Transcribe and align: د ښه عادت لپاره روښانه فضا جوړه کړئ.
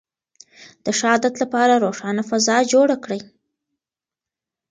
د 0.83 0.85
ښه 0.97 1.05
عادت 1.11 1.35
لپاره 1.43 1.81
روښانه 1.85 2.23
فضا 2.29 2.57
جوړه 2.73 2.95
کړئ. 3.03 3.21